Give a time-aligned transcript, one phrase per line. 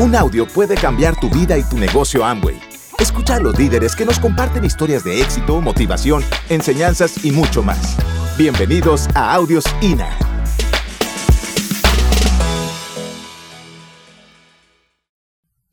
[0.00, 2.56] Un audio puede cambiar tu vida y tu negocio Amway.
[3.00, 7.96] Escucha a los líderes que nos comparten historias de éxito, motivación, enseñanzas y mucho más.
[8.38, 10.16] Bienvenidos a Audios INA.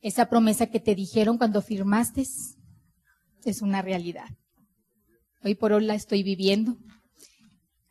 [0.00, 4.26] Esa promesa que te dijeron cuando firmaste es una realidad.
[5.44, 6.76] Hoy por hoy la estoy viviendo.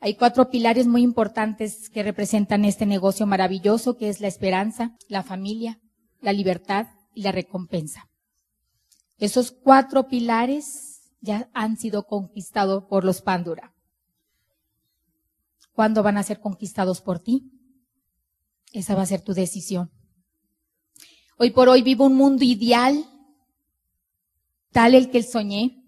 [0.01, 5.23] Hay cuatro pilares muy importantes que representan este negocio maravilloso, que es la esperanza, la
[5.23, 5.79] familia,
[6.25, 8.09] la libertad y la recompensa.
[9.19, 13.75] Esos cuatro pilares ya han sido conquistados por los Pandura.
[15.71, 17.51] ¿Cuándo van a ser conquistados por ti?
[18.73, 19.91] Esa va a ser tu decisión.
[21.37, 23.05] Hoy por hoy vivo un mundo ideal,
[24.71, 25.83] tal el que soñé,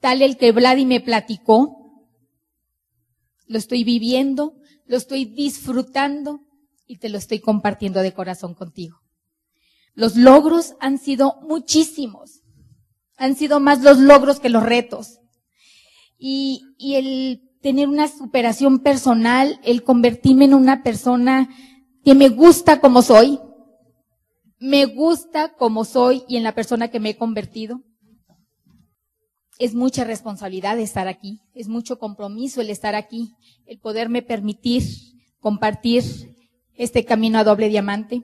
[0.00, 2.08] tal el que Vladi me platicó.
[3.46, 4.56] Lo estoy viviendo,
[4.86, 6.40] lo estoy disfrutando
[6.88, 8.99] y te lo estoy compartiendo de corazón contigo.
[9.94, 12.42] Los logros han sido muchísimos.
[13.16, 15.18] Han sido más los logros que los retos.
[16.18, 21.48] Y, y el tener una superación personal, el convertirme en una persona
[22.04, 23.38] que me gusta como soy,
[24.58, 27.82] me gusta como soy y en la persona que me he convertido.
[29.58, 33.34] Es mucha responsabilidad estar aquí, es mucho compromiso el estar aquí,
[33.66, 34.82] el poderme permitir
[35.38, 36.04] compartir
[36.74, 38.22] este camino a doble diamante.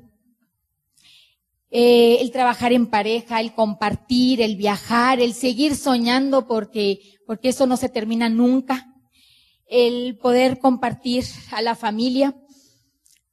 [1.71, 7.67] Eh, el trabajar en pareja, el compartir, el viajar, el seguir soñando porque, porque eso
[7.67, 8.87] no se termina nunca.
[9.67, 12.37] El poder compartir a la familia.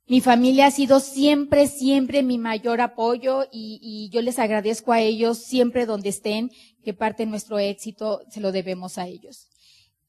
[0.07, 4.99] Mi familia ha sido siempre, siempre mi mayor apoyo y, y, yo les agradezco a
[4.99, 6.51] ellos siempre donde estén,
[6.83, 9.47] que parte de nuestro éxito se lo debemos a ellos.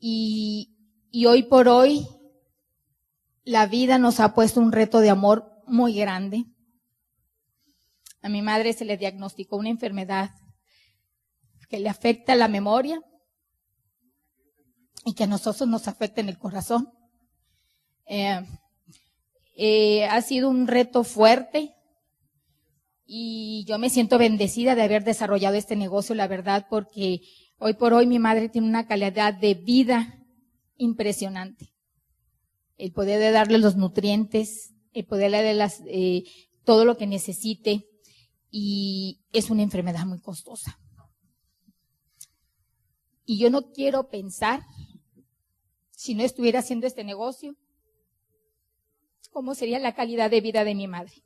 [0.00, 0.74] Y,
[1.10, 2.06] y hoy por hoy,
[3.44, 6.44] la vida nos ha puesto un reto de amor muy grande.
[8.24, 10.30] A mi madre se le diagnosticó una enfermedad
[11.68, 12.98] que le afecta la memoria
[15.04, 16.88] y que a nosotros nos afecta en el corazón.
[18.06, 18.40] Eh,
[19.58, 21.74] eh, ha sido un reto fuerte
[23.04, 27.20] y yo me siento bendecida de haber desarrollado este negocio, la verdad, porque
[27.58, 30.18] hoy por hoy mi madre tiene una calidad de vida
[30.78, 31.74] impresionante.
[32.78, 36.22] El poder de darle los nutrientes, el poder darle las, eh,
[36.64, 37.90] todo lo que necesite,
[38.56, 40.78] y es una enfermedad muy costosa.
[43.26, 44.62] Y yo no quiero pensar,
[45.90, 47.56] si no estuviera haciendo este negocio,
[49.32, 51.24] cómo sería la calidad de vida de mi madre.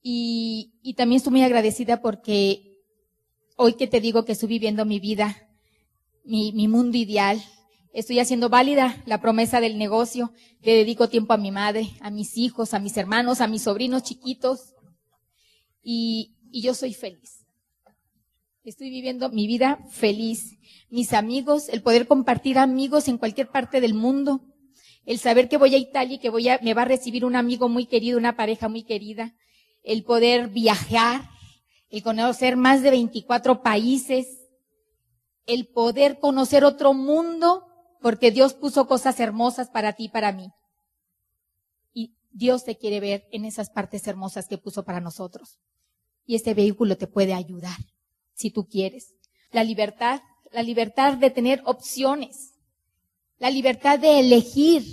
[0.00, 2.84] Y, también estoy muy agradecida porque
[3.56, 5.48] hoy que te digo que estoy viviendo mi vida,
[6.22, 7.42] mi, mi mundo ideal,
[7.92, 12.36] estoy haciendo válida la promesa del negocio, le dedico tiempo a mi madre, a mis
[12.36, 14.76] hijos, a mis hermanos, a mis sobrinos chiquitos,
[15.82, 17.46] y, y yo soy feliz.
[18.64, 20.58] Estoy viviendo mi vida feliz.
[20.90, 24.42] Mis amigos, el poder compartir amigos en cualquier parte del mundo,
[25.06, 27.34] el saber que voy a Italia y que voy a, me va a recibir un
[27.34, 29.34] amigo muy querido, una pareja muy querida,
[29.82, 31.22] el poder viajar,
[31.88, 34.26] el conocer más de 24 países,
[35.46, 37.64] el poder conocer otro mundo,
[38.02, 40.52] porque Dios puso cosas hermosas para ti y para mí.
[42.30, 45.58] Dios te quiere ver en esas partes hermosas que puso para nosotros
[46.28, 47.78] y este vehículo te puede ayudar,
[48.34, 49.14] si tú quieres.
[49.50, 50.20] La libertad,
[50.52, 52.52] la libertad de tener opciones,
[53.38, 54.84] la libertad de elegir,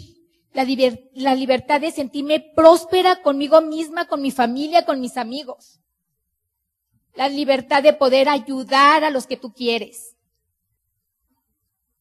[0.54, 5.82] la libertad de sentirme próspera conmigo misma, con mi familia, con mis amigos.
[7.16, 10.15] La libertad de poder ayudar a los que tú quieres.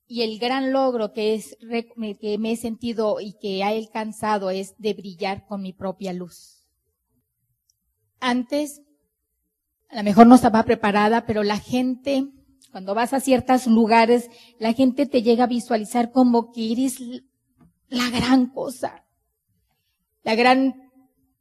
[0.06, 1.56] Y el gran logro que es,
[2.20, 6.66] que me he sentido y que he alcanzado es de brillar con mi propia luz.
[8.20, 8.82] Antes
[9.94, 12.26] a lo mejor no estaba preparada, pero la gente,
[12.72, 14.28] cuando vas a ciertos lugares,
[14.58, 16.98] la gente te llega a visualizar como que eres
[17.88, 19.04] la gran cosa,
[20.24, 20.90] la gran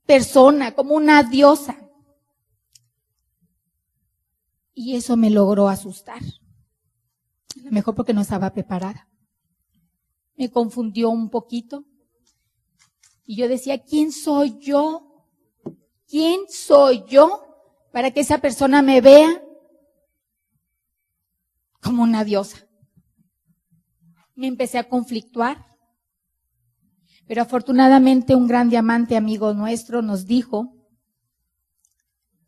[0.05, 1.77] persona, como una diosa.
[4.75, 6.21] Y eso me logró asustar.
[7.59, 9.07] A lo mejor porque no estaba preparada.
[10.35, 11.85] Me confundió un poquito.
[13.25, 15.27] Y yo decía, ¿quién soy yo?
[16.07, 17.43] ¿Quién soy yo
[17.91, 19.41] para que esa persona me vea
[21.83, 22.57] como una diosa.
[24.35, 25.63] Me empecé a conflictuar.
[27.27, 30.73] Pero afortunadamente un gran diamante amigo nuestro nos dijo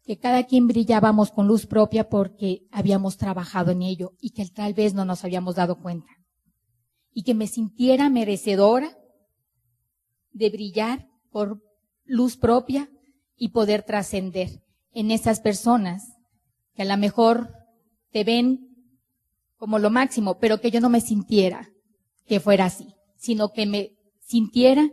[0.06, 4.74] que cada quien brillábamos con luz propia porque habíamos trabajado en ello y que tal
[4.74, 6.12] vez no nos habíamos dado cuenta.
[7.12, 8.96] Y que me sintiera merecedora
[10.32, 11.62] de brillar por
[12.04, 12.90] luz propia
[13.36, 14.62] y poder trascender
[14.92, 16.04] en esas personas
[16.76, 17.50] que a lo mejor
[18.12, 18.60] te ven
[19.58, 21.70] como lo máximo, pero que yo no me sintiera
[22.28, 24.88] que fuera así, sino que me sintiera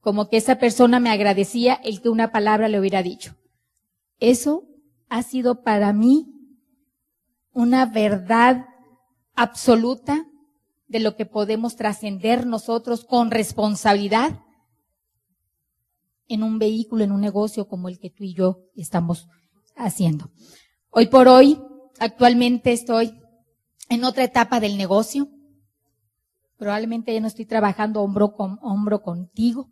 [0.00, 3.36] como que esa persona me agradecía el que una palabra le hubiera dicho.
[4.18, 4.64] Eso
[5.08, 6.26] ha sido para mí
[7.52, 8.66] una verdad
[9.34, 10.26] absoluta
[10.88, 14.40] de lo que podemos trascender nosotros con responsabilidad
[16.28, 19.28] en un vehículo, en un negocio como el que tú y yo estamos
[19.76, 20.30] haciendo.
[20.90, 21.60] Hoy por hoy,
[21.98, 23.18] actualmente estoy
[23.88, 25.28] en otra etapa del negocio.
[26.56, 29.70] Probablemente ya no estoy trabajando hombro con hombro contigo.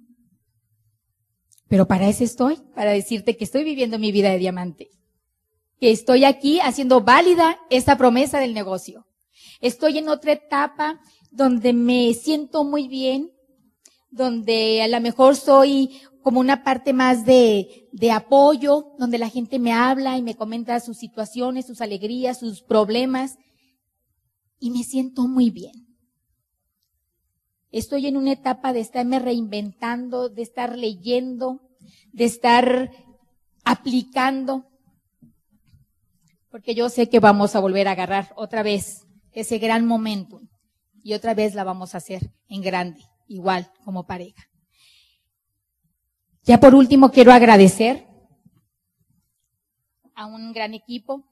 [1.74, 4.90] Pero para eso estoy, para decirte que estoy viviendo mi vida de diamante.
[5.80, 9.08] Que estoy aquí haciendo válida esta promesa del negocio.
[9.60, 11.00] Estoy en otra etapa
[11.32, 13.32] donde me siento muy bien,
[14.08, 19.58] donde a lo mejor soy como una parte más de, de apoyo, donde la gente
[19.58, 23.36] me habla y me comenta sus situaciones, sus alegrías, sus problemas,
[24.60, 25.83] y me siento muy bien.
[27.74, 31.60] Estoy en una etapa de estarme reinventando, de estar leyendo,
[32.12, 32.92] de estar
[33.64, 34.70] aplicando,
[36.52, 40.40] porque yo sé que vamos a volver a agarrar otra vez ese gran momento
[41.02, 44.44] y otra vez la vamos a hacer en grande, igual como pareja.
[46.44, 48.06] Ya por último quiero agradecer
[50.14, 51.24] a un gran equipo.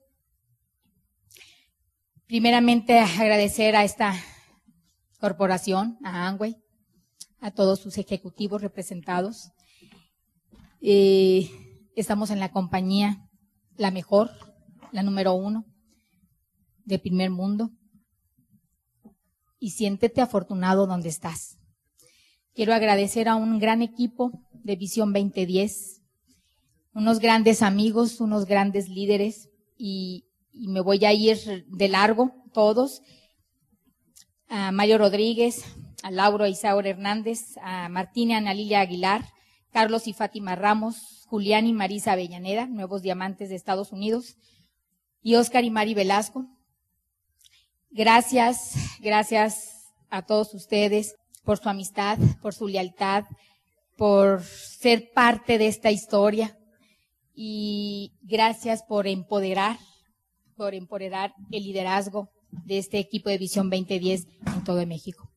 [2.26, 4.16] Primeramente agradecer a esta
[5.22, 6.56] corporación, a Angway,
[7.40, 9.52] a todos sus ejecutivos representados.
[10.80, 11.48] Eh,
[11.94, 13.30] estamos en la compañía
[13.76, 14.32] la mejor,
[14.90, 15.64] la número uno
[16.84, 17.70] del primer mundo.
[19.60, 21.56] Y siéntete afortunado donde estás.
[22.52, 24.32] Quiero agradecer a un gran equipo
[24.64, 26.02] de Visión 2010,
[26.94, 33.02] unos grandes amigos, unos grandes líderes y, me voy a ir de largo todos.
[34.54, 35.64] A Mario Rodríguez,
[36.02, 39.24] a Lauro Isaura Hernández, a Martina Ana Lilia Aguilar,
[39.70, 44.36] Carlos y Fátima Ramos, Julián y Marisa Avellaneda, nuevos diamantes de Estados Unidos,
[45.22, 46.44] y Oscar y Mari Velasco.
[47.90, 51.14] Gracias, gracias a todos ustedes
[51.44, 53.24] por su amistad, por su lealtad,
[53.96, 56.58] por ser parte de esta historia
[57.34, 59.78] y gracias por empoderar,
[60.58, 62.28] por empoderar el liderazgo
[62.64, 65.30] de este equipo de Visión 2010 en todo México.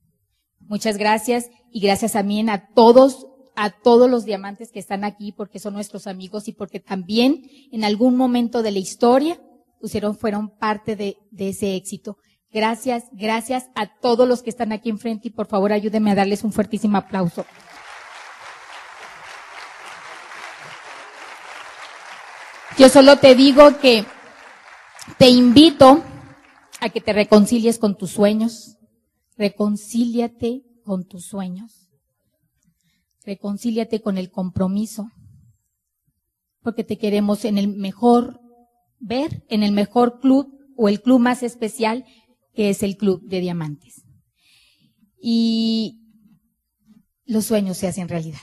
[0.59, 5.59] Muchas gracias y gracias también a todos, a todos los diamantes que están aquí porque
[5.59, 9.39] son nuestros amigos y porque también en algún momento de la historia
[9.79, 12.17] pusieron, fueron parte de, ese éxito.
[12.51, 16.43] Gracias, gracias a todos los que están aquí enfrente y por favor ayúdenme a darles
[16.43, 17.45] un fuertísimo aplauso.
[22.77, 24.05] Yo solo te digo que
[25.17, 26.03] te invito
[26.81, 28.77] a que te reconcilies con tus sueños.
[29.37, 31.89] Reconcíliate con tus sueños.
[33.25, 35.09] Reconcíliate con el compromiso.
[36.61, 38.39] Porque te queremos en el mejor
[38.99, 42.05] ver, en el mejor club o el club más especial
[42.53, 44.03] que es el club de diamantes.
[45.19, 46.01] Y
[47.25, 48.39] los sueños se hacen realidad.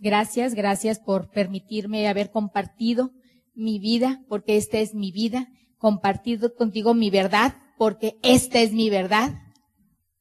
[0.00, 3.12] Gracias, gracias por permitirme haber compartido
[3.54, 8.90] mi vida, porque esta es mi vida, compartido contigo mi verdad, porque esta es mi
[8.90, 9.40] verdad,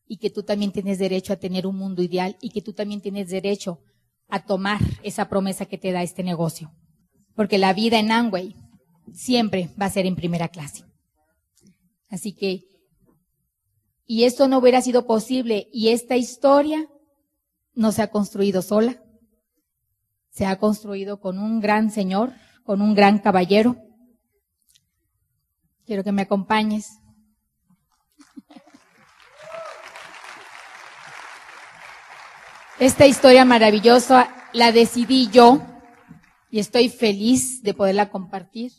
[0.07, 3.01] y que tú también tienes derecho a tener un mundo ideal y que tú también
[3.01, 3.81] tienes derecho
[4.29, 6.71] a tomar esa promesa que te da este negocio.
[7.35, 8.55] Porque la vida en Amway
[9.13, 10.83] siempre va a ser en primera clase.
[12.09, 12.63] Así que,
[14.05, 16.87] y esto no hubiera sido posible y esta historia
[17.73, 19.03] no se ha construido sola,
[20.29, 22.33] se ha construido con un gran Señor,
[22.63, 23.75] con un gran caballero.
[25.87, 26.99] Quiero que me acompañes.
[32.79, 35.65] Esta historia maravillosa la decidí yo
[36.51, 38.71] y estoy feliz de poderla compartir.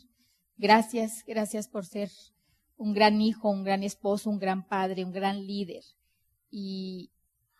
[0.57, 2.11] Gracias, gracias por ser
[2.77, 5.83] un gran hijo, un gran esposo, un gran padre, un gran líder.
[6.49, 7.11] Y,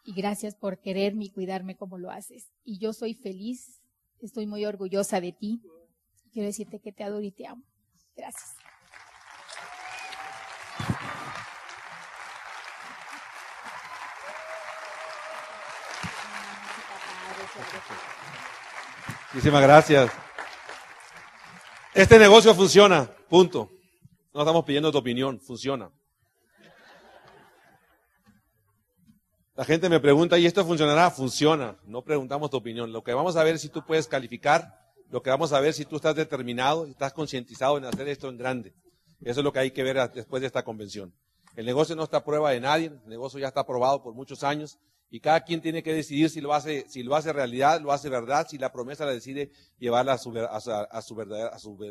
[0.05, 2.53] y gracias por quererme y cuidarme como lo haces.
[2.63, 3.81] Y yo soy feliz,
[4.21, 5.61] estoy muy orgullosa de ti
[6.39, 7.65] quiero decirte que te adoro y te amo.
[8.17, 8.55] Gracias.
[19.33, 20.11] Muchísimas gracias.
[21.95, 23.71] Este negocio funciona, punto.
[24.33, 25.91] No estamos pidiendo tu opinión, funciona.
[29.55, 31.11] La gente me pregunta, ¿y esto funcionará?
[31.11, 31.77] Funciona.
[31.85, 32.93] No preguntamos tu opinión.
[32.93, 34.79] Lo que vamos a ver es si tú puedes calificar
[35.11, 38.37] lo que vamos a ver si tú estás determinado, estás concientizado en hacer esto en
[38.37, 38.75] grande.
[39.21, 41.13] Eso es lo que hay que ver después de esta convención.
[41.57, 44.45] El negocio no está a prueba de nadie, el negocio ya está aprobado por muchos
[44.45, 44.79] años
[45.11, 48.09] y cada quien tiene que decidir si lo hace, si lo hace realidad, lo hace
[48.09, 51.51] verdad, si la promesa la decide llevarla a su, a a su, verdad,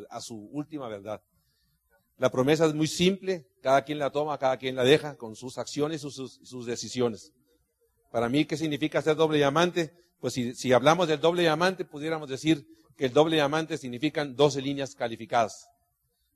[0.09, 1.21] a su, última verdad.
[2.17, 5.57] La promesa es muy simple, cada quien la toma, cada quien la deja con sus
[5.57, 7.31] acciones y sus, sus, decisiones.
[8.11, 9.93] Para mí, ¿qué significa ser doble diamante?
[10.19, 14.61] Pues si, si hablamos del doble diamante, pudiéramos decir que el doble diamante significan 12
[14.61, 15.67] líneas calificadas.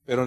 [0.06, 0.26] Pero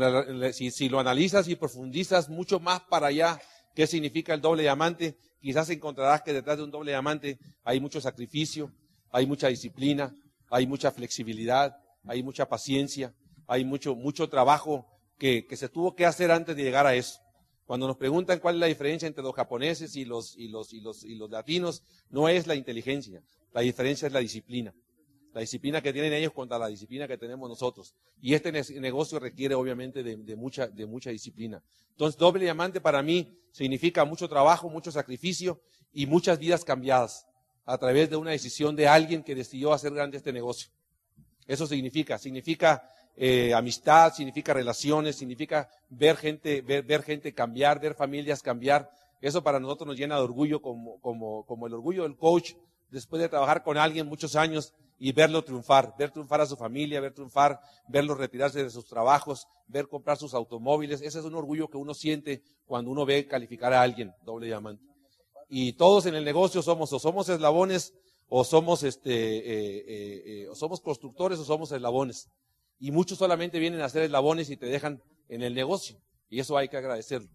[0.52, 3.40] si, si lo analizas y profundizas mucho más para allá,
[3.74, 5.16] ¿qué significa el doble diamante?
[5.44, 8.72] Quizás encontrarás que detrás de un doble diamante hay mucho sacrificio,
[9.10, 10.10] hay mucha disciplina,
[10.48, 13.12] hay mucha flexibilidad, hay mucha paciencia,
[13.46, 14.86] hay mucho, mucho trabajo
[15.18, 17.20] que, se tuvo que hacer antes de llegar a eso.
[17.66, 20.80] Cuando nos preguntan cuál es la diferencia entre los japoneses y los, y los, y
[20.80, 23.22] los, y los latinos, no es la inteligencia,
[23.52, 24.72] la diferencia es la disciplina.
[25.34, 27.92] La disciplina que tienen ellos contra la disciplina que tenemos nosotros.
[28.20, 31.60] Y este negocio requiere obviamente de, mucha, de mucha disciplina.
[31.90, 35.60] Entonces, doble diamante para mí significa mucho trabajo, mucho sacrificio
[35.92, 37.26] y muchas vidas cambiadas
[37.64, 40.70] a través de una decisión de alguien que decidió hacer grande este negocio.
[41.48, 48.40] Eso significa, significa eh, amistad, significa relaciones, significa ver gente, ver, gente cambiar, ver familias
[48.40, 48.88] cambiar.
[49.20, 52.52] Eso para nosotros nos llena de orgullo como, como, como el orgullo del coach
[52.90, 57.00] después de trabajar con alguien muchos años y verlo triunfar, ver triunfar a su familia,
[57.00, 61.00] ver triunfar, verlo retirarse de sus trabajos, ver comprar sus automóviles.
[61.02, 64.84] Ese es un orgullo que uno siente cuando uno ve calificar a alguien, doble diamante.
[65.48, 67.92] Y todos en el negocio somos o somos eslabones
[68.28, 72.28] o somos este eh, eh, eh, o somos constructores o somos eslabones.
[72.78, 76.00] Y muchos solamente vienen a ser eslabones y te dejan en el negocio.
[76.28, 77.28] Y eso hay que agradecerlo.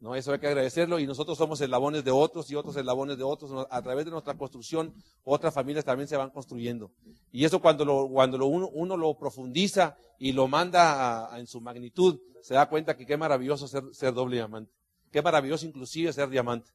[0.00, 0.14] ¿No?
[0.14, 3.66] Eso hay que agradecerlo y nosotros somos eslabones de otros y otros eslabones de otros.
[3.70, 6.92] A través de nuestra construcción, otras familias también se van construyendo.
[7.32, 11.60] Y eso cuando, lo, cuando lo uno, uno, lo profundiza y lo manda en su
[11.60, 14.72] magnitud, se da cuenta que qué maravilloso ser, ser, doble diamante.
[15.10, 16.70] Qué maravilloso inclusive ser diamante.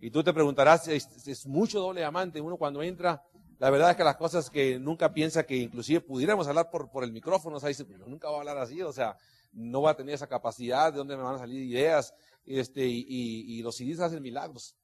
[0.00, 2.40] Y tú te preguntarás, ¿es, es mucho doble diamante?
[2.40, 3.22] Uno cuando entra
[3.60, 7.04] la verdad es que las cosas que nunca piensa que inclusive pudiéramos hablar por, por
[7.04, 9.18] el micrófono, o sea, dice, nunca voy a hablar así, o sea,
[9.52, 13.04] no va a tener esa capacidad, de dónde me van a salir ideas, este, y,
[13.08, 14.76] y, los CDs hacen milagros,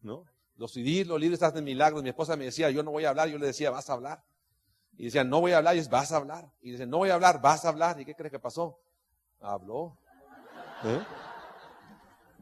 [0.00, 0.24] ¿no?
[0.56, 2.02] Los CDs, los libros hacen milagros.
[2.02, 4.22] Mi esposa me decía, yo no voy a hablar, yo le decía, vas a hablar.
[4.96, 6.52] Y decía, no voy a hablar, y es, vas a hablar.
[6.60, 8.00] Y dice, no voy a hablar, vas a hablar.
[8.00, 8.78] ¿Y qué crees que pasó?
[9.40, 9.98] Habló.
[10.84, 11.00] ¿Eh?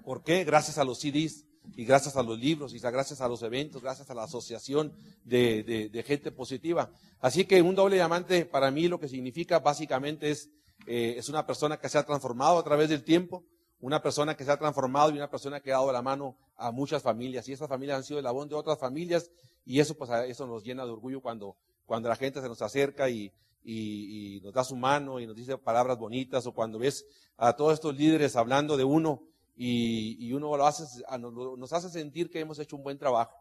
[0.04, 0.44] ¿Por qué?
[0.44, 1.46] Gracias a los CDs
[1.76, 4.92] y gracias a los libros, y gracias a los eventos, gracias a la asociación
[5.24, 6.90] de, gente positiva.
[7.20, 10.50] Así que un doble diamante para mí lo que significa básicamente es,
[10.86, 13.44] eh, es una persona que se ha transformado a través del tiempo,
[13.80, 16.70] una persona que se ha transformado y una persona que ha dado la mano a
[16.70, 17.48] muchas familias.
[17.48, 19.30] Y esas familias han sido el labón de otras familias
[19.64, 21.56] y eso, pues, eso nos llena de orgullo cuando,
[21.86, 23.32] cuando la gente se nos acerca y,
[23.62, 27.06] y nos da su mano y nos dice palabras bonitas o cuando ves
[27.36, 29.22] a todos estos líderes hablando de uno
[29.62, 33.36] y, uno lo hace, nos hace sentir que hemos hecho un buen trabajo.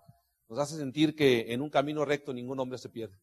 [0.49, 3.17] Nos hace sentir que en un camino recto ningún hombre se pierde.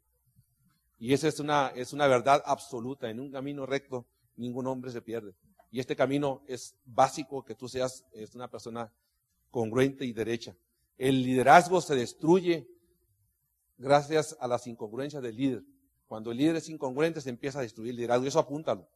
[0.98, 3.10] Y esa es una, es una verdad absoluta.
[3.10, 4.06] En un camino recto
[4.36, 5.34] ningún hombre se pierde.
[5.76, 8.90] Y este camino es básico que tú seas es una persona
[9.50, 10.56] congruente y derecha.
[10.96, 12.66] El liderazgo se destruye
[13.76, 15.64] gracias a las incongruencias del líder.
[16.06, 18.24] Cuando el líder es incongruente se empieza a destruir el liderazgo.
[18.24, 18.88] Eso apúntalo.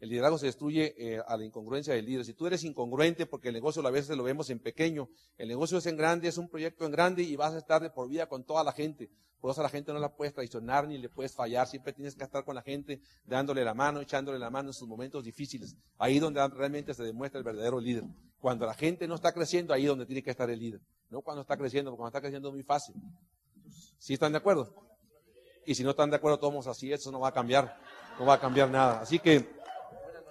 [0.00, 2.24] El liderazgo se destruye eh, a la incongruencia del líder.
[2.24, 5.78] Si tú eres incongruente, porque el negocio a veces lo vemos en pequeño, el negocio
[5.78, 8.26] es en grande, es un proyecto en grande y vas a estar de por vida
[8.26, 9.10] con toda la gente.
[9.40, 11.66] Por eso a la gente no la puedes traicionar ni le puedes fallar.
[11.66, 14.88] Siempre tienes que estar con la gente, dándole la mano, echándole la mano en sus
[14.88, 15.76] momentos difíciles.
[15.96, 18.04] Ahí donde realmente se demuestra el verdadero líder.
[18.40, 20.80] Cuando la gente no está creciendo, ahí donde tiene que estar el líder.
[21.10, 22.94] No cuando está creciendo, porque cuando está creciendo es muy fácil.
[23.98, 24.74] ¿Sí están de acuerdo?
[25.66, 27.76] Y si no están de acuerdo todos así, eso no va a cambiar.
[28.18, 29.00] No va a cambiar nada.
[29.00, 29.57] Así que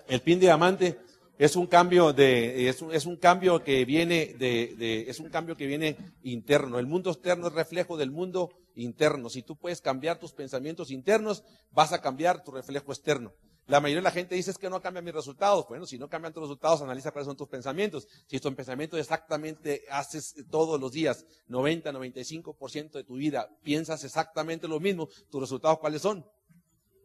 [0.08, 1.00] el pin diamante
[1.38, 5.30] es un cambio de, es un, es un cambio que viene de, de, es un
[5.30, 6.80] cambio que viene interno.
[6.80, 9.30] El mundo externo es reflejo del mundo interno.
[9.30, 13.34] Si tú puedes cambiar tus pensamientos internos, vas a cambiar tu reflejo externo.
[13.68, 15.66] La mayoría de la gente dice es que no cambian mis resultados.
[15.68, 18.08] Bueno, si no cambian tus resultados, analiza cuáles son tus pensamientos.
[18.26, 24.70] Si tus pensamientos exactamente haces todos los días, 90, 95% de tu vida, piensas exactamente
[24.70, 26.26] lo mismo, tus resultados cuáles son?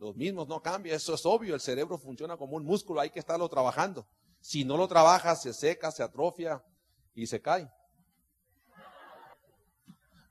[0.02, 3.21] Los mismos no cambian, eso es obvio, el cerebro funciona como un músculo, hay que
[3.21, 4.04] estarlo trabajando.
[4.40, 6.61] Si no lo trabajas, se seca, se atrofia
[7.14, 7.71] y se cae.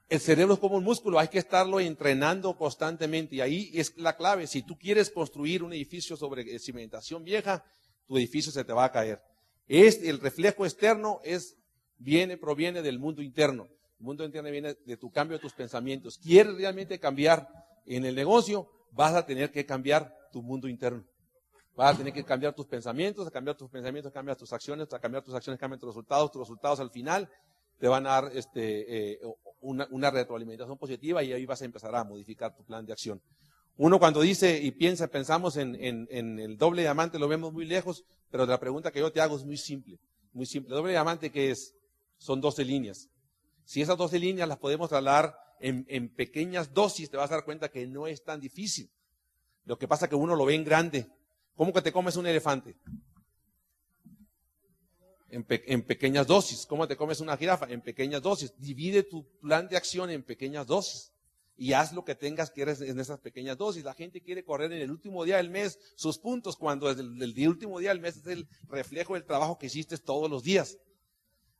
[0.10, 4.18] El cerebro es como un músculo, hay que estarlo entrenando constantemente y ahí es la
[4.18, 4.46] clave.
[4.46, 7.64] Si tú quieres construir un edificio sobre cimentación vieja,
[8.08, 9.24] tu edificio se te va a caer.
[9.70, 11.22] El reflejo externo
[11.98, 13.70] viene, proviene del mundo interno.
[14.00, 16.18] El mundo interno viene de tu cambio de tus pensamientos.
[16.18, 17.48] ¿Quieres realmente cambiar
[17.86, 18.70] en el negocio?
[18.92, 21.04] Vas a tener que cambiar tu mundo interno.
[21.76, 25.00] Vas a tener que cambiar tus pensamientos, a cambiar tus pensamientos, cambiar tus acciones, a
[25.00, 27.30] cambiar tus acciones, cambiar tus resultados, tus resultados al final
[27.82, 29.20] te van a dar este, eh,
[29.62, 33.20] una, retroalimentación positiva y ahí vas a empezar a modificar tu plan de acción.
[33.76, 38.06] Uno cuando dice y piensa, pensamos en, en, el doble diamante, lo vemos muy lejos,
[38.30, 39.98] pero la pregunta que yo te hago es muy simple,
[40.32, 40.70] muy simple.
[40.70, 41.74] El doble diamante, ¿qué es?
[42.20, 43.10] Son 12 líneas.
[43.66, 47.46] Si esas 12 líneas las podemos trasladar en, en pequeñas dosis, te vas a dar
[47.46, 48.90] cuenta que no es tan difícil.
[49.66, 51.08] Lo que pasa es que uno lo ve en grande.
[51.56, 52.76] ¿Cómo que te comes un elefante?
[55.32, 56.66] en, pequeñas dosis.
[56.66, 57.68] ¿Cómo te comes una jirafa?
[57.70, 58.54] En pequeñas dosis.
[58.58, 61.12] Divide tu plan de acción en pequeñas dosis.
[61.58, 63.84] Y haz lo que tengas que hacer en esas pequeñas dosis.
[63.84, 67.48] La gente quiere correr en el último día del mes sus puntos, cuando el, el
[67.48, 70.78] último día del mes es el reflejo del trabajo que hiciste todos los días.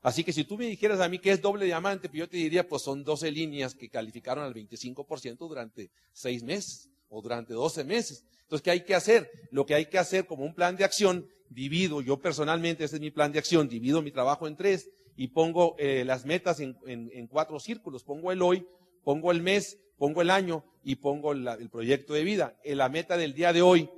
[0.02, 2.36] Así que si tú me dijeras a mí que es doble diamante, pues yo te
[2.36, 7.84] diría, pues son 12 líneas que calificaron al 25% durante 6 meses o durante 12
[7.84, 8.24] meses.
[8.42, 9.30] Entonces, ¿qué hay que hacer?
[9.52, 13.00] Lo que hay que hacer como un plan de acción divido, yo personalmente, ese es
[13.00, 17.28] mi plan de acción, divido mi trabajo en tres y pongo eh, las metas en,
[17.28, 18.02] cuatro círculos.
[18.02, 18.66] Pongo el hoy,
[19.04, 22.58] pongo el mes, pongo el año y pongo el proyecto de vida.
[22.64, 23.88] En la meta del día de hoy,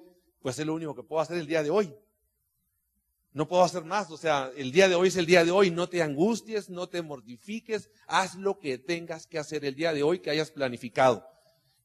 [0.42, 1.94] pues es lo único que puedo hacer el día de hoy.
[3.35, 5.73] No puedo hacer más, o sea, el día de hoy es el día de hoy,
[5.73, 10.05] no te angusties, no te mortifiques, haz lo que tengas que hacer el día de
[10.05, 11.26] hoy que hayas planificado.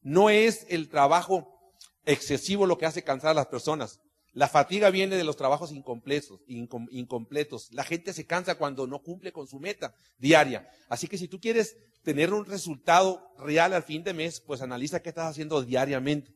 [0.00, 3.98] No es el trabajo excesivo lo que hace cansar a las personas.
[4.32, 7.72] La fatiga viene de los trabajos incompletos, incompletos.
[7.72, 10.70] La gente se cansa cuando no cumple con su meta diaria.
[10.88, 15.02] Así que si tú quieres tener un resultado real al fin de mes, pues analiza
[15.02, 16.32] qué estás haciendo diariamente.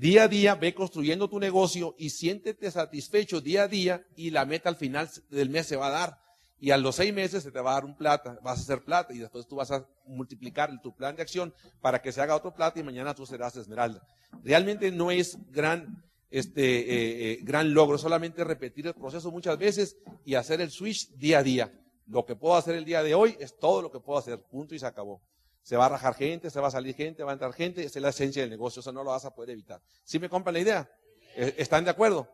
[0.00, 4.46] Día a día ve construyendo tu negocio y siéntete satisfecho día a día y la
[4.46, 6.18] meta al final del mes se va a dar.
[6.58, 8.82] Y a los seis meses se te va a dar un plata, vas a hacer
[8.82, 11.52] plata y después tú vas a multiplicar tu plan de acción
[11.82, 14.02] para que se haga otro plata y mañana tú serás esmeralda.
[14.42, 19.98] Realmente no es gran este eh, eh, gran logro, solamente repetir el proceso muchas veces
[20.24, 21.78] y hacer el switch día a día.
[22.06, 24.74] Lo que puedo hacer el día de hoy es todo lo que puedo hacer, punto
[24.74, 25.20] y se acabó.
[25.62, 27.98] Se va a rajar gente, se va a salir gente, va a entrar gente, esa
[27.98, 29.80] es la esencia del negocio, eso no lo vas a poder evitar.
[30.04, 30.90] ¿Sí me compran la idea?
[31.36, 32.28] ¿E-, ¿Están de acuerdo?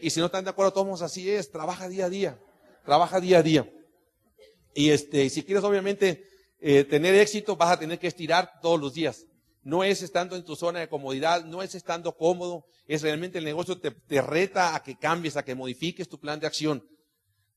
[0.00, 2.38] Y si no están de acuerdo, todos así es, trabaja día a día,
[2.84, 3.72] trabaja día a día.
[4.74, 6.26] Y este, si quieres obviamente
[6.60, 9.26] eh, tener éxito, vas a tener que estirar todos los días.
[9.62, 13.44] No es estando en tu zona de comodidad, no es estando cómodo, es realmente el
[13.44, 16.84] negocio te, te reta a que cambies, a que modifiques tu plan de acción.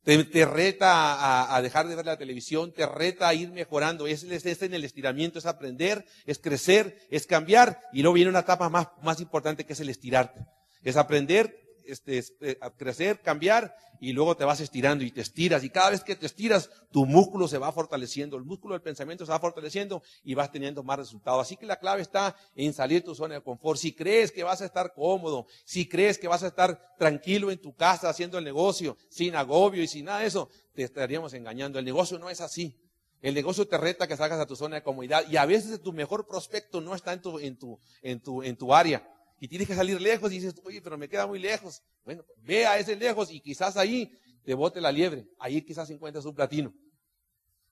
[0.06, 4.06] Te, te reta a, a, dejar de ver la televisión, te reta a ir mejorando.
[4.06, 7.82] Es, es, es, en el estiramiento, es aprender, es crecer, es cambiar.
[7.91, 10.46] Y luego viene una etapa más, más importante que es el estirarte.
[10.84, 15.63] Es aprender este, eh, crecer, cambiar, y luego te vas estirando y te estiras.
[15.63, 19.26] Y cada vez que te estiras, tu músculo se va fortaleciendo, el músculo del pensamiento
[19.26, 21.41] se va fortaleciendo y vas teniendo más resultados.
[21.41, 23.80] Así que la clave está en salir de tu zona de confort.
[23.80, 27.60] Si crees que vas a estar cómodo, si crees que vas a estar tranquilo en
[27.60, 31.80] tu casa haciendo el negocio, sin agobio y sin nada de eso, te estaríamos engañando.
[31.80, 32.78] El negocio no es así.
[33.21, 35.93] El negocio te reta que salgas a tu zona de comodidad y a veces tu
[35.93, 39.67] mejor prospecto no está en tu, en tu, en tu, en tu área y tienes
[39.67, 41.82] que salir lejos y dices, oye, pero me queda muy lejos.
[42.04, 44.12] Bueno, ve a ese lejos y quizás ahí
[44.43, 45.28] te bote la liebre.
[45.39, 46.74] Ahí quizás encuentres un platino.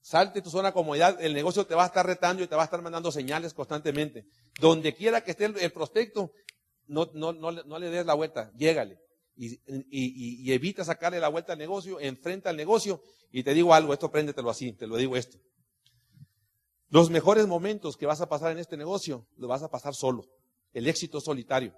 [0.01, 2.63] Salte tu zona de comodidad, el negocio te va a estar retando y te va
[2.63, 4.25] a estar mandando señales constantemente.
[4.59, 6.33] Donde quiera que esté el, prospecto,
[6.87, 8.99] no, no, no, no, le des la vuelta, llégale.
[9.35, 13.01] Y, y, y, evita sacarle la vuelta al negocio, enfrenta al negocio.
[13.31, 15.37] Y te digo algo, esto préndetelo así, te lo digo esto.
[16.89, 20.27] Los mejores momentos que vas a pasar en este negocio, los vas a pasar solo
[20.73, 21.73] el éxito solitario.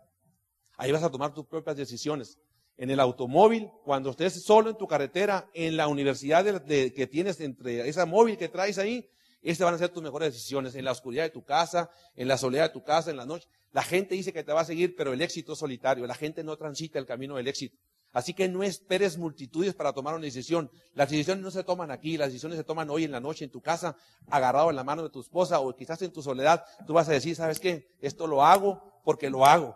[0.77, 2.38] Ahí vas a tomar tus propias decisiones.
[2.77, 7.88] En el automóvil, cuando estés solo en tu carretera, en la universidad que tienes entre
[7.88, 9.10] esa móvil que traes ahí,
[9.41, 10.75] estas van a ser tus mejores decisiones.
[10.75, 13.47] En la oscuridad de tu casa, en la soledad de tu casa, en la noche.
[13.71, 16.08] La gente dice que te va a seguir, pero el éxito es solitario.
[16.08, 17.77] La gente no transita el camino del éxito.
[18.15, 20.71] Así que no esperes multitudes para tomar una decisión.
[20.93, 23.51] Las decisiones no se toman aquí, las decisiones se toman hoy en la noche en
[23.51, 23.97] tu casa,
[24.30, 26.63] agarrado en la mano de tu esposa o quizás en tu soledad.
[26.88, 27.89] Tú vas a decir, ¿sabes qué?
[27.99, 29.75] Esto lo hago porque lo hago.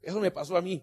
[0.00, 0.82] Eso me pasó a mí.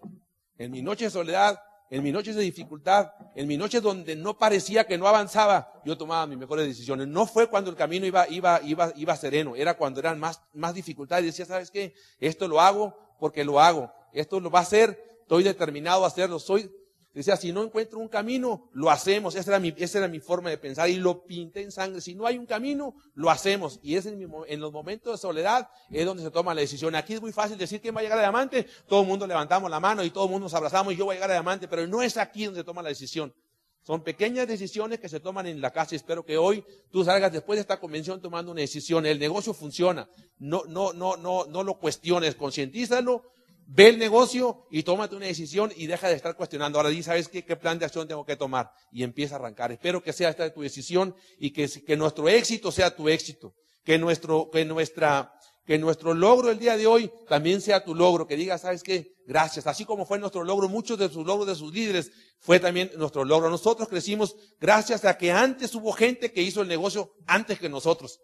[0.56, 1.60] En mi noche de soledad,
[1.90, 5.98] en mis noches de dificultad, en mis noches donde no parecía que no avanzaba, yo
[5.98, 7.08] tomaba mis mejores decisiones.
[7.08, 10.72] No fue cuando el camino iba, iba, iba, iba sereno, era cuando eran más, más
[10.72, 11.24] dificultades.
[11.24, 11.94] Decía, ¿sabes qué?
[12.20, 13.92] Esto lo hago porque lo hago.
[14.12, 16.38] Esto lo va a hacer, estoy determinado a hacerlo.
[16.38, 16.70] Soy
[17.14, 19.34] Decía, si no encuentro un camino, lo hacemos.
[19.34, 22.00] Esa era mi, esa era mi forma de pensar y lo pinté en sangre.
[22.00, 23.80] Si no hay un camino, lo hacemos.
[23.82, 26.94] Y es en, en, los momentos de soledad es donde se toma la decisión.
[26.94, 28.66] Aquí es muy fácil decir quién va a llegar a diamante.
[28.86, 31.12] Todo el mundo levantamos la mano y todo el mundo nos abrazamos y yo voy
[31.12, 33.34] a llegar a diamante, pero no es aquí donde se toma la decisión.
[33.82, 35.96] Son pequeñas decisiones que se toman en la casa.
[35.96, 39.04] Espero que hoy tú salgas después de esta convención tomando una decisión.
[39.04, 40.08] El negocio funciona.
[40.38, 42.36] No, no, no, no, no lo cuestiones.
[42.36, 43.24] Concientízalo,
[43.66, 46.78] ve el negocio y tómate una decisión y deja de estar cuestionando.
[46.78, 48.72] Ahora di, ¿sabes qué, qué plan de acción tengo que tomar?
[48.90, 49.72] Y empieza a arrancar.
[49.72, 53.54] Espero que sea esta tu decisión y que, nuestro éxito sea tu éxito.
[53.84, 55.32] Que nuestro, que nuestra,
[55.66, 59.16] que nuestro logro el día de hoy también sea tu logro, que digas, ¿sabes qué?
[59.26, 59.66] Gracias.
[59.66, 63.24] Así como fue nuestro logro, muchos de sus logros de sus líderes fue también nuestro
[63.24, 63.50] logro.
[63.50, 68.20] Nosotros crecimos gracias a que antes hubo gente que hizo el negocio antes que nosotros.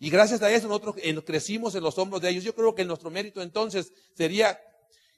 [0.00, 2.42] Y gracias a eso nosotros crecimos en los hombros de ellos.
[2.42, 4.58] Yo creo que nuestro mérito entonces sería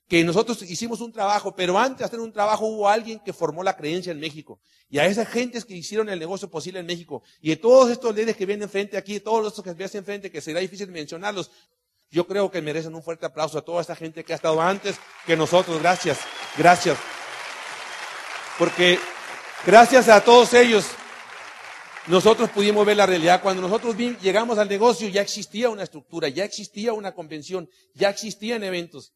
[0.08, 3.62] que nosotros hicimos un trabajo, pero antes de hacer un trabajo hubo alguien que formó
[3.62, 4.60] la creencia en México.
[4.90, 8.14] Y a esas gentes que hicieron el negocio posible en México, y de todos estos
[8.14, 11.50] líderes que vienen frente aquí, todos estos que ves enfrente, que será difícil mencionarlos,
[12.10, 14.96] yo creo que merecen un fuerte aplauso a toda esta gente que ha estado antes
[15.24, 15.80] que nosotros.
[15.80, 16.18] Gracias,
[16.58, 16.98] gracias.
[18.58, 18.98] Porque
[19.64, 20.88] gracias a todos ellos,
[22.06, 23.42] nosotros pudimos ver la realidad.
[23.42, 28.64] Cuando nosotros llegamos al negocio ya existía una estructura, ya existía una convención, ya existían
[28.64, 29.12] eventos.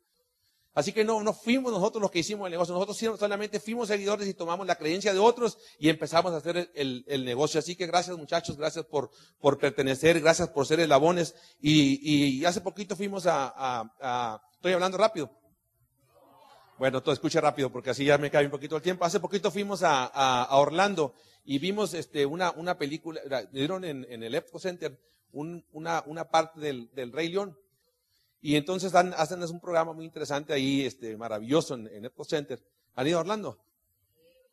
[0.77, 4.29] Así que no, no fuimos nosotros los que hicimos el negocio, nosotros solamente fuimos seguidores
[4.29, 7.59] y tomamos la creencia de otros y empezamos a hacer el, negocio.
[7.59, 11.35] Así que gracias muchachos, gracias por, por pertenecer, gracias por ser eslabones.
[11.59, 13.90] Y, y hace poquito fuimos a,
[14.53, 15.31] estoy hablando rápido.
[16.79, 19.05] Bueno, todo escucha rápido porque así ya me cae un poquito el tiempo.
[19.05, 24.35] Hace poquito fuimos a, Orlando y vimos este, una, una película, dieron en, en el
[24.35, 24.99] Epco Center
[25.33, 27.57] una, una parte del, del Rey León
[28.41, 32.62] y entonces hacen un programa muy interesante ahí, este, maravilloso en, en Center.
[32.95, 33.59] ¿Han ido a Orlando?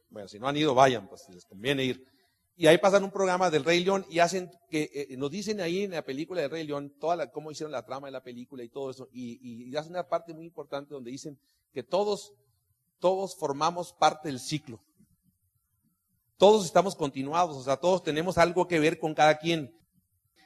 [0.09, 2.12] Bueno, si no han ido, vayan, pues les conviene ir.
[2.55, 5.83] Y ahí pasan un programa del Rey León y hacen que eh, nos dicen ahí
[5.83, 8.63] en la película del Rey León toda la, cómo hicieron la trama de la película
[8.63, 9.09] y todo eso.
[9.11, 11.39] Y, y, hacen una parte muy importante donde dicen
[11.73, 12.33] que todos,
[12.99, 14.79] todos formamos parte del ciclo.
[16.37, 19.73] Todos estamos continuados, o sea, todos tenemos algo que ver con cada quien.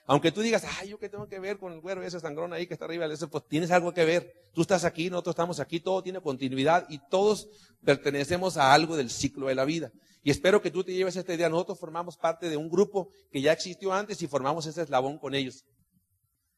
[0.09, 2.65] Aunque tú digas, ay, yo qué tengo que ver con el güero ese sangrón ahí
[2.65, 4.49] que está arriba, ese, pues tienes algo que ver.
[4.53, 7.49] Tú estás aquí, nosotros estamos aquí, todo tiene continuidad y todos
[7.83, 9.91] pertenecemos a algo del ciclo de la vida.
[10.23, 11.49] Y espero que tú te lleves esta idea.
[11.49, 15.35] Nosotros formamos parte de un grupo que ya existió antes y formamos ese eslabón con
[15.35, 15.65] ellos.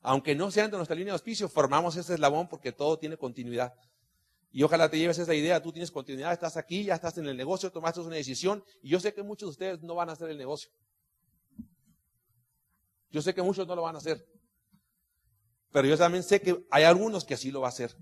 [0.01, 3.73] Aunque no sean de nuestra línea de auspicio, formamos ese eslabón porque todo tiene continuidad.
[4.51, 7.35] Y ojalá te lleves esa idea, tú tienes continuidad, estás aquí, ya estás en el
[7.35, 10.29] negocio, tomaste una decisión y yo sé que muchos de ustedes no van a hacer
[10.29, 10.71] el negocio.
[13.11, 14.25] Yo sé que muchos no lo van a hacer.
[15.71, 17.95] Pero yo también sé que hay algunos que sí lo va a hacer.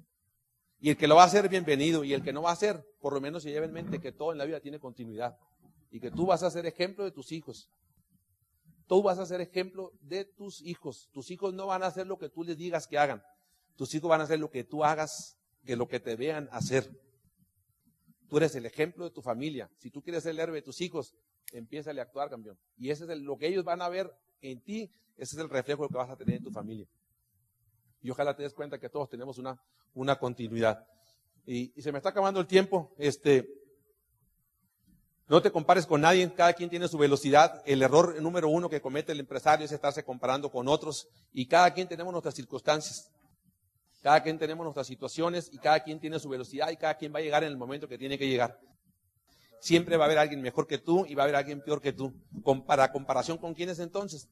[0.80, 2.04] Y el que lo va a hacer, bienvenido.
[2.04, 4.12] Y el que no va a hacer, por lo menos se lleve en mente que
[4.12, 5.38] todo en la vida tiene continuidad.
[5.90, 7.70] Y que tú vas a ser ejemplo de tus hijos.
[8.88, 11.10] Tú vas a ser ejemplo de tus hijos.
[11.12, 13.22] Tus hijos no van a hacer lo que tú les digas que hagan.
[13.76, 16.90] Tus hijos van a hacer lo que tú hagas, que lo que te vean hacer.
[18.30, 19.70] Tú eres el ejemplo de tu familia.
[19.78, 21.16] Si tú quieres ser el héroe de tus hijos,
[21.52, 22.58] empieza a actuar, campeón.
[22.78, 25.88] Y ese es lo que ellos van a ver en ti, ese es el reflejo
[25.88, 26.88] que vas a tener en tu familia.
[28.02, 29.60] Y ojalá te des cuenta que todos tenemos una,
[29.94, 30.86] una continuidad.
[31.46, 32.94] Y, se me está acabando el tiempo.
[32.98, 33.48] Este,
[35.28, 37.64] no te compares con nadie, cada quien tiene su velocidad.
[37.66, 41.08] El error número uno que comete el empresario es estarse comparando con otros.
[41.34, 43.12] Y cada quien tenemos nuestras circunstancias.
[44.02, 47.20] Cada quien tenemos nuestras situaciones y cada quien tiene su velocidad y cada quien va
[47.20, 48.60] a llegar en el momento que tiene que llegar.
[49.60, 51.94] Siempre va a haber alguien mejor que tú y va a haber alguien peor que
[51.94, 52.14] tú.
[52.66, 54.28] ¿Para comparación con quiénes entonces?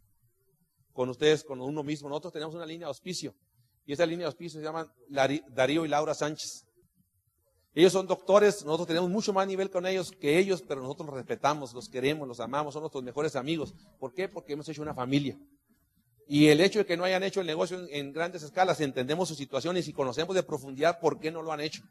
[0.94, 2.10] Con ustedes, con uno mismo.
[2.10, 3.36] Nosotros tenemos una línea de auspicio.
[3.86, 6.66] Y esa línea de auspicio se llama Darío y Laura Sánchez.
[7.74, 11.16] Ellos son doctores, nosotros tenemos mucho más nivel con ellos que ellos, pero nosotros los
[11.18, 13.74] respetamos, los queremos, los amamos, son nuestros mejores amigos.
[14.00, 14.30] ¿Por qué?
[14.30, 15.38] Porque hemos hecho una familia.
[16.26, 19.28] Y el hecho de que no hayan hecho el negocio en, en grandes escalas, entendemos
[19.28, 21.84] sus situaciones y conocemos de profundidad por qué no lo han hecho.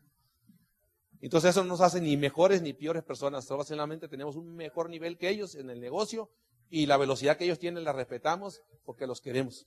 [1.24, 5.16] Entonces eso no nos hace ni mejores ni peores personas, solamente tenemos un mejor nivel
[5.16, 6.30] que ellos en el negocio
[6.68, 9.66] y la velocidad que ellos tienen la respetamos porque los queremos.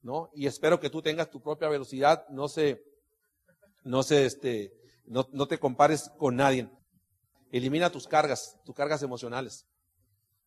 [0.00, 0.30] ¿No?
[0.32, 2.82] Y espero que tú tengas tu propia velocidad, no se,
[3.84, 4.72] no se, este,
[5.04, 6.70] no, no te compares con nadie.
[7.52, 9.66] Elimina tus cargas, tus cargas emocionales.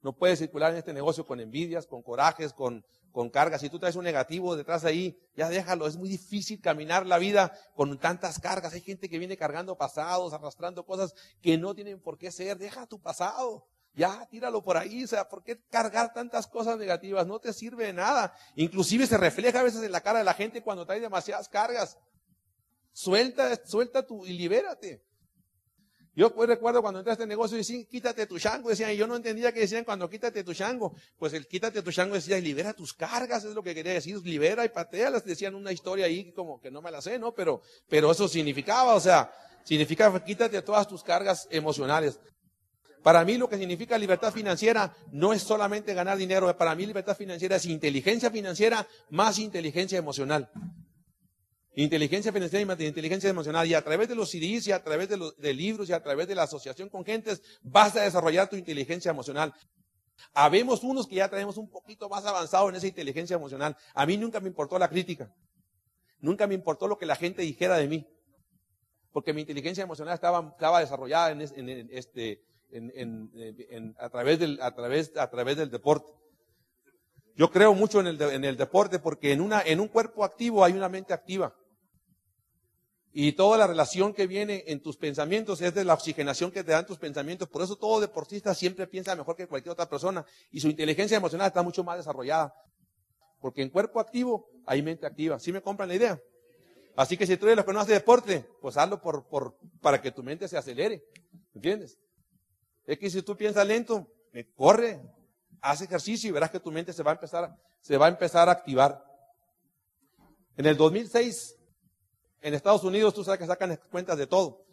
[0.03, 3.61] No puedes circular en este negocio con envidias, con corajes, con, con cargas.
[3.61, 5.87] Si tú traes un negativo detrás ahí, ya déjalo.
[5.87, 8.73] Es muy difícil caminar la vida con tantas cargas.
[8.73, 12.57] Hay gente que viene cargando pasados, arrastrando cosas que no tienen por qué ser.
[12.57, 13.65] Deja tu pasado.
[13.95, 15.05] Ya, tíralo por ahí.
[15.05, 17.25] O sea, ¿por qué cargar tantas cosas negativas?
[17.25, 18.35] No te sirve de nada.
[18.55, 21.97] Inclusive se refleja a veces en la cara de la gente cuando trae demasiadas cargas.
[22.91, 25.01] Suelta, suelta tu y libérate.
[26.15, 28.69] Yo pues recuerdo cuando entré a este negocio y decían, quítate tu chango.
[28.69, 30.93] Decían, y yo no entendía que decían cuando quítate tu chango.
[31.17, 34.63] Pues el quítate tu chango decía, libera tus cargas, es lo que quería decir, libera
[34.63, 35.09] y patea.
[35.09, 37.33] Les decían una historia ahí como que no me la sé, ¿no?
[37.33, 39.31] Pero, pero eso significaba, o sea,
[39.63, 42.19] significaba quítate todas tus cargas emocionales.
[43.01, 47.17] Para mí lo que significa libertad financiera no es solamente ganar dinero, para mí libertad
[47.17, 50.49] financiera es inteligencia financiera más inteligencia emocional.
[51.75, 53.67] Inteligencia financiera y inteligencia emocional.
[53.67, 56.03] Y a través de los CDs y a través de, los, de libros y a
[56.03, 59.53] través de la asociación con gentes, vas a desarrollar tu inteligencia emocional.
[60.33, 63.75] Habemos unos que ya tenemos un poquito más avanzado en esa inteligencia emocional.
[63.93, 65.33] A mí nunca me importó la crítica.
[66.19, 68.07] Nunca me importó lo que la gente dijera de mí.
[69.11, 74.73] Porque mi inteligencia emocional estaba, estaba desarrollada en, en este, en, a, través del, a,
[74.73, 76.11] través, a través del deporte.
[77.35, 80.63] Yo creo mucho en el, en el deporte porque en, una, en un cuerpo activo
[80.63, 81.55] hay una mente activa.
[83.15, 86.71] Y toda la relación que viene en tus pensamientos es de la oxigenación que te
[86.71, 87.47] dan tus pensamientos.
[87.47, 90.25] Por eso todo deportista siempre piensa mejor que cualquier otra persona.
[90.51, 92.55] Y su inteligencia emocional está mucho más desarrollada.
[93.39, 95.39] Porque en cuerpo activo hay mente activa.
[95.39, 96.19] ¿Sí me compran la idea?
[96.95, 100.01] Así que si tú eres los que no hace deporte, pues hazlo por, por, para
[100.01, 101.03] que tu mente se acelere.
[101.53, 101.99] ¿Entiendes?
[102.85, 104.07] Es que si tú piensas lento,
[104.55, 105.01] corre,
[105.61, 108.49] haz ejercicio y verás que tu mente se va a empezar, se va a, empezar
[108.49, 109.03] a activar.
[110.57, 111.55] En el 2006,
[112.43, 114.65] en Estados Unidos, tú sabes que sacan cuentas de todo.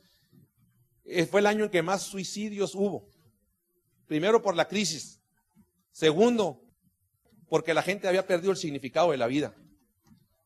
[1.05, 3.09] Eh, fue el año en que más suicidios hubo.
[4.07, 5.21] Primero por la crisis.
[5.93, 6.61] Segundo,
[7.49, 9.55] porque la gente había perdido el significado de la vida.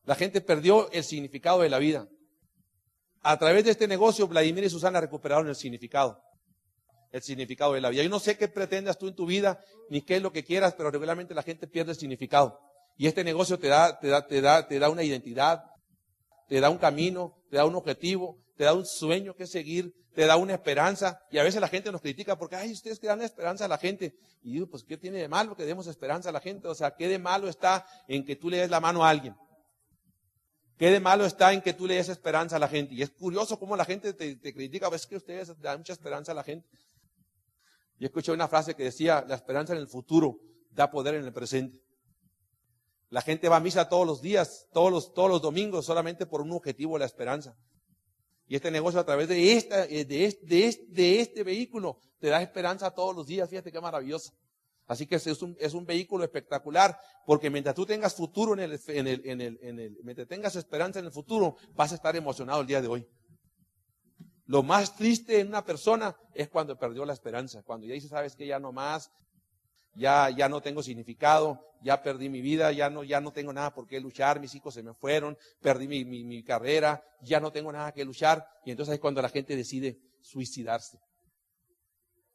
[0.05, 2.07] La gente perdió el significado de la vida.
[3.21, 6.21] A través de este negocio, Vladimir y Susana recuperaron el significado
[7.15, 8.03] el significado de la vida.
[8.03, 10.73] Yo no sé qué pretendas tú en tu vida, ni qué es lo que quieras,
[10.75, 12.59] pero regularmente la gente pierde el significado.
[12.97, 15.63] Y este negocio te da, te da, te da, te da una identidad,
[16.47, 20.25] te da un camino, te da un objetivo, te da un sueño que seguir, te
[20.25, 21.19] da una esperanza.
[21.29, 23.77] Y a veces la gente nos critica porque, ay, ustedes que dan esperanza a la
[23.77, 24.15] gente.
[24.41, 26.67] Y digo, pues, ¿qué tiene de malo que demos esperanza a la gente?
[26.67, 29.35] O sea, ¿qué de malo está en que tú le des la mano a alguien?
[30.77, 32.93] ¿Qué de malo está en que tú le des esperanza a la gente?
[32.95, 36.31] Y es curioso cómo la gente te, te critica, ves que ustedes dan mucha esperanza
[36.31, 36.67] a la gente.
[37.97, 40.39] Y escuché una frase que decía, la esperanza en el futuro
[40.71, 41.84] da poder en el presente.
[43.15, 46.41] La gente va a misa todos los días, todos los, todos los domingos, solamente por
[46.41, 47.55] un objetivo, la esperanza.
[48.45, 53.25] Y este negocio a través de, esta, eh, este, vehículo te da esperanza todos los
[53.25, 53.49] días.
[53.49, 54.33] Fíjate qué maravilloso.
[54.85, 55.41] Así que es
[55.73, 61.13] un, vehículo espectacular, porque mientras tú tengas futuro en el, mientras tengas esperanza en el
[61.13, 63.07] futuro, vas a estar emocionado el día de hoy.
[64.45, 68.35] Lo más triste en una persona es cuando perdió la esperanza, cuando ya dice, sabes
[68.35, 69.09] que ya no más,
[69.95, 73.73] ya, ya no tengo significado, ya perdí mi vida, ya no, ya no tengo nada
[73.73, 77.51] por qué luchar, mis hijos se me fueron, perdí mi, mi, mi carrera, ya no
[77.51, 78.45] tengo nada que luchar.
[78.65, 80.99] Y entonces es cuando la gente decide suicidarse.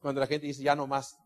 [0.01, 1.17] Cuando la gente dice, ya no más.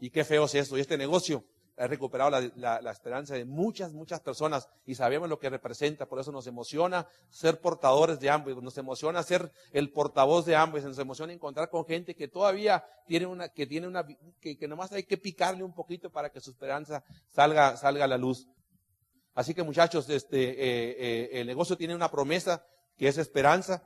[0.00, 0.78] Y qué feo es esto.
[0.78, 1.44] Y este negocio
[1.80, 6.30] ha recuperado la, esperanza de muchas, muchas personas y sabemos lo que representa, por eso
[6.30, 11.32] nos emociona ser portadores de ambos, nos emociona ser el portavoz de ambos, nos emociona
[11.32, 14.06] encontrar con gente que todavía tiene una, que tiene una,
[14.40, 18.18] que, nomás hay que picarle un poquito para que su esperanza salga, salga a la
[18.18, 18.46] luz.
[19.34, 22.62] Así que muchachos, este, eh, eh, el negocio tiene una promesa
[22.98, 23.82] que es esperanza,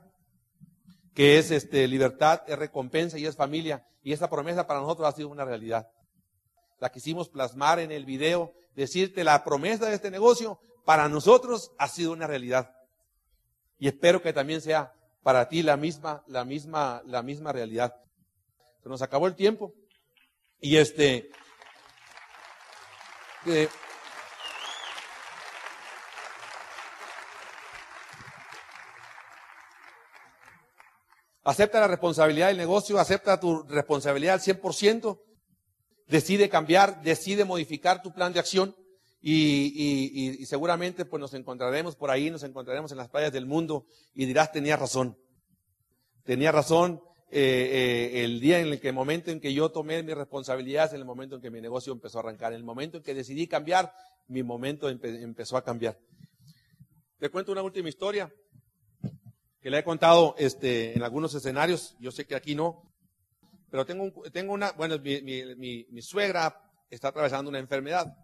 [1.13, 3.87] que es este, libertad, es recompensa y es familia.
[4.03, 5.89] Y esa promesa para nosotros ha sido una realidad
[6.79, 11.87] la quisimos plasmar en el video, decirte la promesa de este negocio para nosotros ha
[11.87, 12.75] sido una realidad.
[13.79, 17.95] Y espero que también sea para ti la misma, la misma, la misma realidad.
[18.83, 19.73] Se nos acabó el tiempo.
[20.59, 21.29] Y este,
[23.47, 23.67] eh,
[31.43, 35.19] acepta la responsabilidad del negocio, acepta tu responsabilidad al 100%
[36.07, 38.75] decide cambiar, decide modificar tu plan de acción
[39.21, 44.25] y, seguramente pues nos encontraremos por ahí, nos encontraremos en las playas del mundo y
[44.25, 45.17] dirás, tenía razón.
[46.23, 50.03] Tenía razón eh, eh, el día en el que, el momento en que yo tomé
[50.03, 52.97] mi responsabilidad, en el momento en que mi negocio empezó a arrancar, en el momento
[52.97, 53.93] en que decidí cambiar,
[54.27, 55.99] mi momento empezó a cambiar.
[57.17, 58.31] Te cuento una última historia
[59.59, 62.94] que le he contado este, en algunos escenarios, yo sé que aquí no,
[63.75, 68.17] pero tengo, tengo una, bueno, mi, mi, mi, suegra está atravesando una enfermedad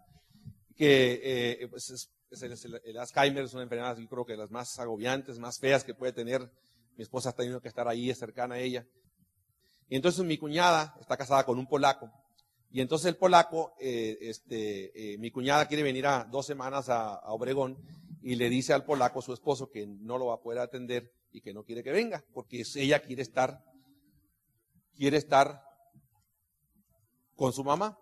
[0.74, 4.78] que eh, pues es, el, Alzheimer es una enfermedad, yo creo que de las más
[4.78, 6.50] agobiantes, más feas que puede tener.
[6.96, 8.86] Mi esposa ha tenido que estar ahí, es cercana a ella.
[9.90, 12.10] Y entonces mi cuñada está casada con un polaco.
[12.70, 17.16] Y entonces el polaco, eh, este, eh, mi cuñada quiere venir a dos semanas a,
[17.16, 17.76] a, Obregón
[18.22, 21.42] y le dice al polaco, su esposo, que no lo va a poder atender y
[21.42, 23.62] que no quiere que venga, porque ella quiere estar
[24.96, 25.62] quiere estar
[27.36, 27.98] con su mamá.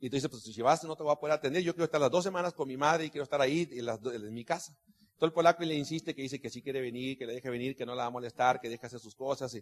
[0.00, 2.00] Y tú dices, pues si vas no te voy a poder atender, yo quiero estar
[2.00, 4.76] las dos semanas con mi madre y quiero estar ahí en, mi casa.
[5.16, 7.76] Todo el polaco le insiste que dice que sí quiere venir, que le deje venir,
[7.76, 9.56] que no la va a molestar, que deje hacer sus cosas.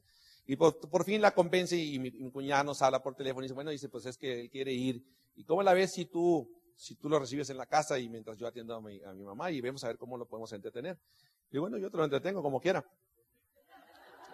[0.46, 3.70] Y, por, fin la convence y mi, cuñada nos habla por teléfono y dice, bueno,
[3.70, 5.04] dice, pues es que él quiere ir.
[5.36, 8.38] ¿Y cómo la ves si tú, si tú lo recibes en la casa y mientras
[8.38, 10.98] yo atiendo a mi, a mi mamá y vemos a ver cómo lo podemos entretener?
[11.50, 12.82] Y bueno, yo te lo entretengo como quiera.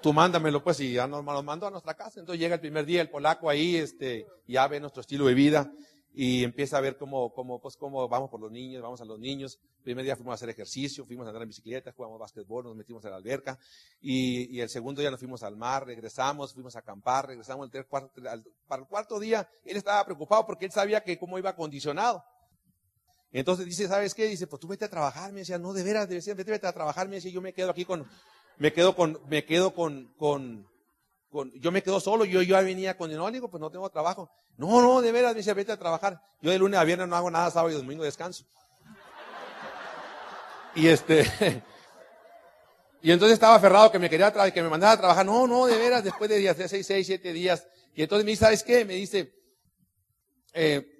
[0.02, 2.20] Tú mándamelo pues y ya nos lo mando a nuestra casa.
[2.20, 5.72] Entonces llega el primer día el polaco ahí, este, ya ve nuestro estilo de vida
[6.18, 9.18] y empieza a ver cómo, cómo, pues, cómo vamos por los niños, vamos a los
[9.18, 9.58] niños.
[9.76, 12.74] El primer día fuimos a hacer ejercicio, fuimos a andar en bicicleta, jugamos básquetbol, nos
[12.74, 13.58] metimos en la alberca.
[14.00, 18.22] Y, el segundo día nos fuimos al mar, regresamos, fuimos a acampar, regresamos el cuarto,
[18.66, 19.46] para el cuarto día.
[19.62, 22.24] Él estaba preocupado porque él sabía que cómo iba condicionado.
[23.30, 24.24] Entonces dice, ¿sabes qué?
[24.24, 25.34] Dice, pues tú vete a trabajar.
[25.34, 27.08] Me decía, no, de veras, decía, vete, vete a trabajar.
[27.08, 28.08] Me decía, yo me quedo aquí con,
[28.58, 30.68] me quedo con, me quedo con, con,
[31.30, 32.24] con yo me quedo solo.
[32.24, 34.30] Yo, yo venía con el digo, pues no tengo trabajo.
[34.56, 36.20] No, no, de veras, me decía, vete a trabajar.
[36.40, 38.44] Yo de lunes a viernes no hago nada, sábado y domingo descanso.
[40.74, 41.24] Y este,
[43.02, 45.26] y entonces estaba aferrado que me quería que me mandara a trabajar.
[45.26, 47.66] No, no, de veras, después de días, de seis, seis, siete días.
[47.94, 48.84] Y entonces me dice, ¿sabes qué?
[48.84, 49.34] Me dice,
[50.52, 50.95] eh,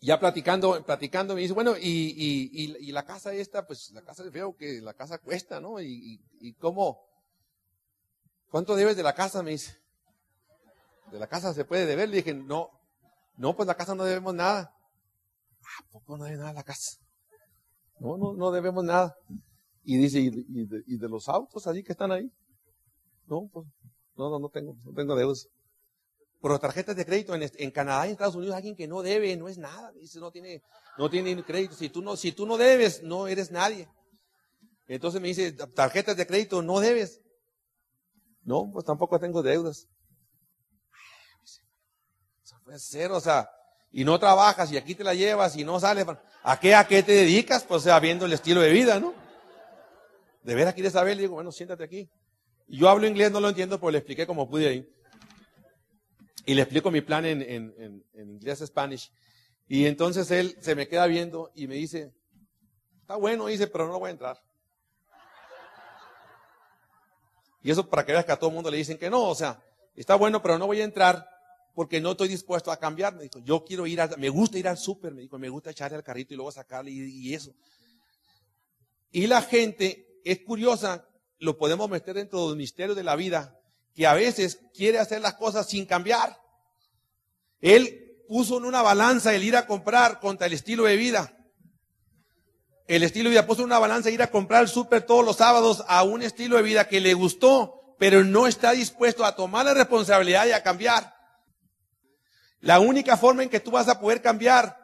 [0.00, 4.30] ya platicando, platicando, me dice, bueno, y, y, y, la casa esta, pues la casa
[4.30, 5.80] feo que la casa cuesta, ¿no?
[5.80, 7.00] Y, y, cómo,
[8.50, 9.42] ¿cuánto debes de la casa?
[9.42, 9.76] Me dice.
[11.10, 12.08] ¿De la casa se puede deber?
[12.08, 12.70] Le dije, no,
[13.36, 14.74] no, pues la casa no debemos nada.
[15.78, 16.98] ¿A poco no debe nada la casa?
[17.98, 19.14] No, no, no debemos nada.
[19.82, 20.30] Y dice, ¿y,
[20.66, 22.30] de, de los autos allí que están ahí?
[23.26, 23.66] No, pues,
[24.16, 25.48] no, no, no tengo, no tengo deudas.
[26.42, 29.48] Las tarjetas de crédito en, Canadá y en Estados Unidos, alguien que no debe, no
[29.48, 29.90] es nada.
[29.92, 30.62] Dice, no tiene,
[30.96, 31.74] no tiene crédito.
[31.74, 33.88] Si tú no, si tú no debes, no eres nadie.
[34.86, 37.20] Entonces me dice, tarjetas de crédito, no debes.
[38.42, 39.88] No, pues tampoco tengo deudas.
[42.44, 43.50] Eso puede ser, o sea,
[43.90, 46.06] y no trabajas y aquí te la llevas y no sales.
[46.44, 47.64] ¿A qué, a qué te dedicas?
[47.64, 49.14] Pues, o sea, viendo el estilo de vida, ¿no?
[50.44, 52.08] De veras quieres saber, le digo, bueno, siéntate aquí.
[52.68, 54.95] Yo hablo inglés, no lo entiendo, pero le expliqué como pude ahí.
[56.46, 59.10] Y le explico mi plan en, en, en, inglés, Spanish.
[59.66, 62.14] Y entonces él se me queda viendo y me dice,
[63.00, 64.40] está bueno, dice, pero no voy a entrar.
[67.64, 69.34] Y eso para que veas que a todo el mundo le dicen que no, o
[69.34, 69.60] sea,
[69.96, 71.28] está bueno, pero no voy a entrar
[71.74, 73.16] porque no estoy dispuesto a cambiar.
[73.16, 75.70] Me dijo, yo quiero ir, a, me gusta ir al súper, me dijo, me gusta
[75.70, 77.52] echarle al carrito y luego sacarle y, y, eso.
[79.10, 81.08] Y la gente es curiosa,
[81.40, 83.55] lo podemos meter dentro de los misterios de la vida,
[83.96, 86.38] que a veces quiere hacer las cosas sin cambiar.
[87.62, 91.32] Él puso en una balanza el ir a comprar contra el estilo de vida.
[92.86, 95.36] El estilo de vida puso en una balanza ir a comprar el súper todos los
[95.36, 99.64] sábados a un estilo de vida que le gustó, pero no está dispuesto a tomar
[99.64, 101.14] la responsabilidad y a cambiar.
[102.60, 104.76] La única forma en que tú vas a poder cambiar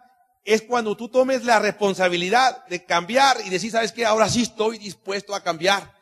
[0.44, 4.06] es cuando tú tomes la responsabilidad de cambiar y decir, ¿sabes qué?
[4.06, 5.92] Ahora sí estoy dispuesto a cambiar.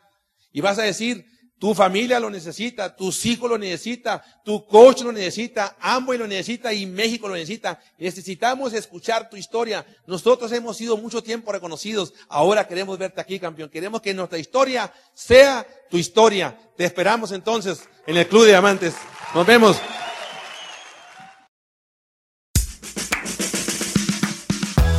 [0.53, 1.25] Y vas a decir,
[1.61, 6.73] tu familia lo necesita, tus hijos lo necesitan, tu coach lo necesita, Amway lo necesita
[6.73, 7.79] y México lo necesita.
[7.99, 9.85] Necesitamos escuchar tu historia.
[10.07, 12.15] Nosotros hemos sido mucho tiempo reconocidos.
[12.29, 13.69] Ahora queremos verte aquí, campeón.
[13.69, 16.57] Queremos que nuestra historia sea tu historia.
[16.75, 18.95] Te esperamos entonces en el Club de Diamantes.
[19.35, 19.77] Nos vemos.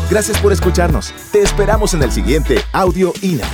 [0.08, 1.12] Gracias por escucharnos.
[1.32, 3.50] Te esperamos en el siguiente Audio INA.